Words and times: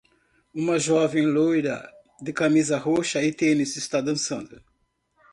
Uma 0.51 0.79
jovem 0.79 1.27
loira 1.27 1.87
de 2.19 2.33
camisa 2.33 2.75
roxa 2.75 3.21
e 3.21 3.31
tênis 3.31 3.77
está 3.77 4.01
dançando. 4.01 4.59